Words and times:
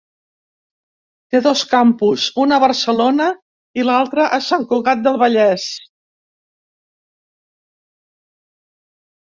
Té 1.33 1.41
dos 1.47 1.61
campus, 1.73 2.23
un 2.45 2.55
a 2.57 2.59
Barcelona 2.65 3.27
i 3.81 3.85
l'altre 3.89 4.27
a 4.39 4.43
Sant 4.47 4.67
Cugat 4.73 5.07
del 5.07 5.23
Vallès. 5.27 5.69